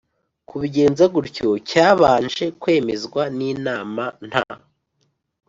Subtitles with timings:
[0.49, 4.45] kubigenza gutyo cyabanje kwemezwa n inama nta